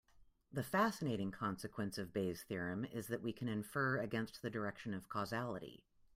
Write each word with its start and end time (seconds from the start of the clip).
The 0.51 0.63
fascinating 0.63 1.29
consequence 1.29 1.99
of 1.99 2.11
Bayes' 2.11 2.41
theorem 2.41 2.85
is 2.85 3.05
that 3.09 3.21
we 3.21 3.31
can 3.31 3.47
infer 3.47 3.99
against 3.99 4.41
the 4.41 4.49
direction 4.49 4.95
of 4.95 5.09
causality. 5.09 5.83